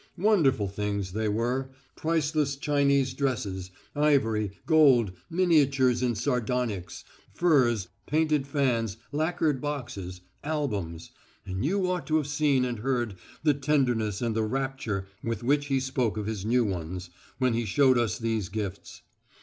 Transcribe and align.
Wonderful 0.17 0.67
things 0.67 1.11
they 1.11 1.29
were 1.29 1.69
priceless 1.95 2.55
Chinese 2.55 3.13
dresses, 3.13 3.69
ivory, 3.95 4.49
gold, 4.65 5.11
miniatures 5.29 6.01
in 6.01 6.15
sardonyx, 6.15 7.03
furs, 7.35 7.87
painted 8.07 8.47
fans, 8.47 8.97
lacquered 9.11 9.61
boxes, 9.61 10.21
albums 10.43 11.11
and 11.45 11.63
you 11.63 11.85
ought 11.87 12.07
to 12.07 12.17
have 12.17 12.25
seen 12.25 12.65
and 12.65 12.79
heard 12.79 13.13
the 13.43 13.53
tenderness 13.53 14.23
and 14.23 14.35
the 14.35 14.41
rapture 14.41 15.05
with 15.23 15.43
which 15.43 15.67
he 15.67 15.79
spoke 15.79 16.17
of 16.17 16.25
his 16.25 16.45
new 16.45 16.65
ones, 16.65 17.11
when 17.37 17.53
he 17.53 17.63
showed 17.65 17.99
us 17.99 18.17
these 18.17 18.49
gifts. 18.49 19.03